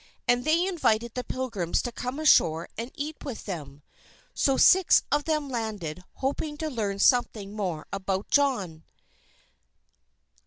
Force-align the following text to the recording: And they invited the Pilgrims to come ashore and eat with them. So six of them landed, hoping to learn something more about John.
And 0.27 0.45
they 0.45 0.65
invited 0.65 1.13
the 1.13 1.23
Pilgrims 1.23 1.79
to 1.83 1.91
come 1.91 2.19
ashore 2.19 2.67
and 2.75 2.89
eat 2.95 3.17
with 3.23 3.45
them. 3.45 3.83
So 4.33 4.57
six 4.57 5.03
of 5.11 5.25
them 5.25 5.47
landed, 5.47 6.03
hoping 6.13 6.57
to 6.57 6.71
learn 6.71 6.97
something 6.97 7.55
more 7.55 7.85
about 7.93 8.31
John. 8.31 8.83